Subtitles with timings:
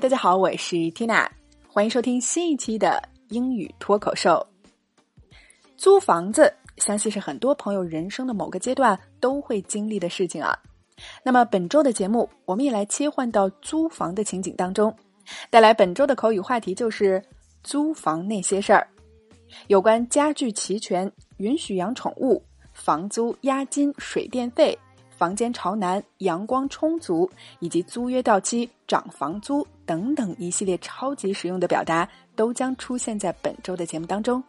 [0.00, 1.26] 大家好，我是 Tina，
[1.66, 4.46] 欢迎收听新一期的英语脱口秀。
[5.76, 10.56] 租房子，相信是很多朋友人生的某个阶段都会经历的事情啊。
[11.24, 14.94] 那么本周的节目，我们也来切换到租房的情景当中，
[15.50, 17.20] 带来本周的口语话题就是
[17.64, 18.86] 租房那些事儿，
[19.66, 22.40] 有关家具齐全、允许养宠物、
[22.72, 24.78] 房租、押金、水电费、
[25.10, 34.43] 房间朝南、阳光充足，以及租约到期涨房租等等一系列超级实用的表达，都将出现在本周的节目当中。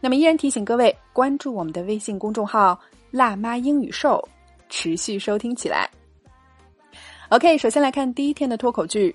[0.00, 4.22] 那么，依然提醒各位关注我们的微信公众号“辣妈英语秀”，
[4.68, 5.88] 持续收听起来。
[7.28, 9.14] OK，首先来看第一天的脱口剧。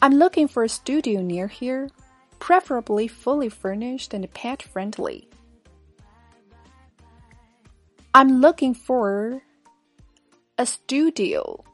[0.00, 1.88] I'm looking for a studio near here,
[2.40, 5.24] preferably fully furnished and pet friendly.
[8.12, 9.40] I'm looking for
[10.56, 11.64] a studio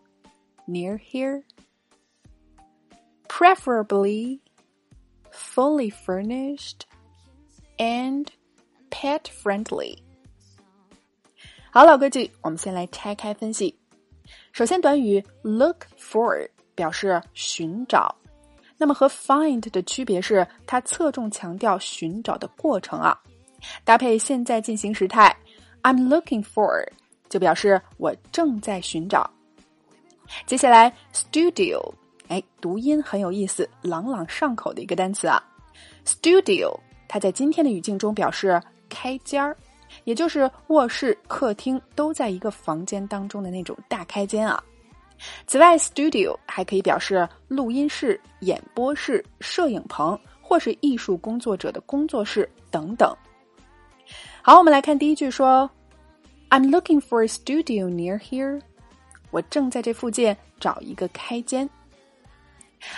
[0.66, 1.42] near here,
[3.37, 4.39] preferably
[5.29, 6.85] fully furnished
[7.77, 8.27] and
[8.89, 9.97] pet friendly。
[11.69, 13.77] 好，老规矩，我们先来拆开分析。
[14.53, 18.15] 首先，短语 look for 表示寻找，
[18.77, 23.19] 那么和 find 的区别是，它侧重强调寻找的过程啊。
[23.83, 25.35] 搭配现在进行时态
[25.83, 26.87] ，I'm looking for
[27.27, 29.29] 就表示我正在寻找。
[30.45, 31.93] 接下来，studio，
[32.27, 35.41] 哎，读音很有意思，朗朗上口的一个单词啊。
[36.05, 36.75] studio，
[37.07, 39.55] 它在今天的语境中表示开间儿，
[40.05, 44.61] 也就是卧室、客厅都在一个房间当中的那种大开间啊。
[45.47, 53.15] 此外，studio 还可以表示录音室、演播室、摄影棚，或是艺术工作者的工作室等等。
[54.41, 55.69] 好，我们来看第一句，说
[56.49, 58.61] ：“I'm looking for a studio near here。”
[59.31, 61.69] 我正在这附近找一个开间。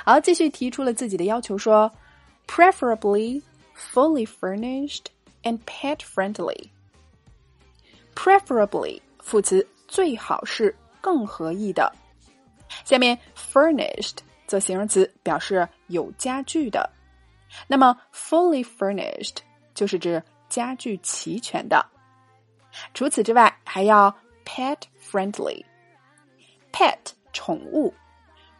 [0.05, 1.91] 好，继续提出了自己的要求，说。
[2.47, 3.41] preferably
[3.75, 5.07] fully furnished
[5.43, 6.69] and pet friendly.
[8.15, 11.93] Preferably 副词最好是更合意的。
[12.85, 16.89] 下面 furnished 做形容词，表示有家具的。
[17.67, 19.39] 那么 fully furnished
[19.73, 21.85] 就是指家具齐全的。
[22.93, 24.09] 除此之外，还要
[24.45, 25.61] pet friendly。
[26.71, 26.97] pet
[27.33, 27.93] 宠物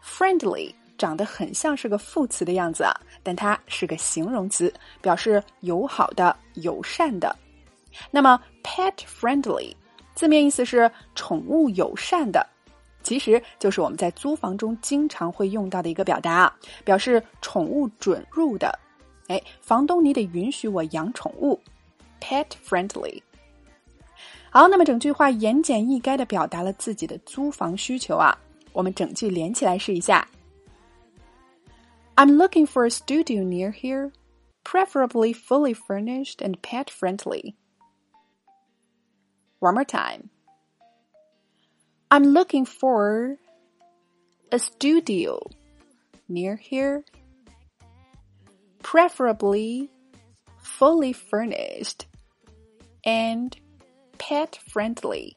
[0.03, 2.93] ，friendly 长得很像是个副词的样子啊。
[3.23, 7.35] 但它是个形容词，表示友好的、友善的。
[8.11, 9.73] 那么，pet friendly
[10.13, 12.45] 字面意思是宠物友善的，
[13.03, 18.77] 其实就是我们在租房中经常会用到的一个表达啊，表示宠物准入的。
[19.27, 21.59] 哎，房东你得允许我养宠物
[22.21, 23.21] ，pet friendly。
[24.49, 28.37] 好，那么整句话言简意赅的表达了自己的租房需求啊。
[28.71, 30.27] 我们整句连起来试一下。
[32.16, 34.12] I'm looking for a studio near here,
[34.64, 37.56] preferably fully furnished and pet friendly.
[39.60, 40.30] One more time.
[42.10, 43.38] I'm looking for
[44.52, 45.40] a studio
[46.28, 47.04] near here,
[48.82, 49.88] preferably
[50.58, 52.06] fully furnished
[53.04, 53.56] and
[54.18, 55.36] pet friendly.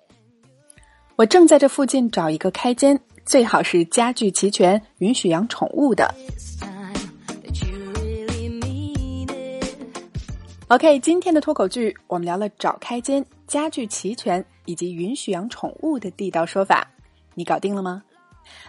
[1.16, 6.14] 我正在这附近找一个开间，最好是家具齐全，允许养宠物的。
[10.71, 16.89] OK，今天的脱口剧我们聊了找开间、家具齐全以及允许养宠物的地道说法，
[17.35, 18.01] 你搞定了吗？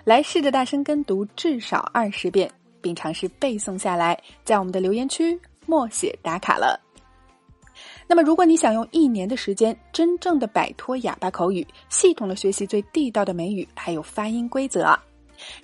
[0.04, 2.50] 来试着大声跟读至少二十遍，
[2.82, 6.82] 并尝试背诵下来，在我们的留言区默写打卡了。
[8.08, 14.98] 那么，如果你想用一年的时间真正的摆脱哑巴口语，系统的学习最地道的美语，还有发音规则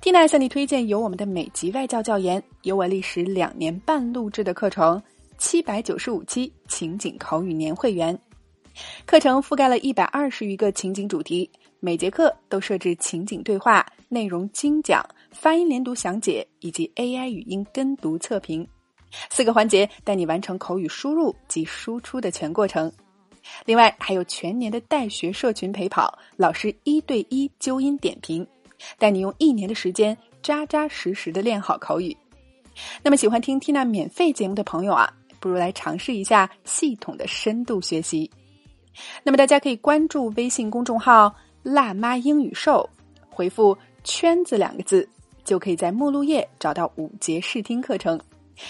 [0.03, 5.01] ，Tina 向你推荐由我们的美籍外教教研，由我历时两年半录制的课程。
[5.37, 8.17] 七百九十五期情景口语年会员
[9.05, 11.49] 课程覆盖了一百二十余个情景主题，
[11.79, 18.67] 每节课都设置情景对话、内容精讲、发音连读详解以及 AI 语音跟读测评
[19.29, 22.91] 四个环节，带你完成口语输入及输出的全过程。
[23.65, 28.45] 另外，还有全年的带学社群陪跑，老师一对一纠音点评，
[28.99, 32.15] 带你用一年的时间扎扎实实的练好口语。
[33.01, 35.11] 那么，喜欢听 Tina 免费节目的朋友啊！
[35.47, 38.29] 不如来尝试一下系统的深度学习。
[39.23, 41.33] 那么大家可以关注微信公众号
[41.63, 42.87] “辣妈英语秀”，
[43.29, 45.07] 回复“圈子”两个字，
[45.45, 48.19] 就可以在目录页找到五节试听课程，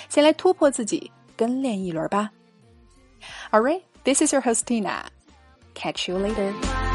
[0.08, 2.30] 先来突破自己，跟练一轮吧。
[3.50, 5.06] All right, this is your host Tina.
[5.74, 6.87] Catch you later.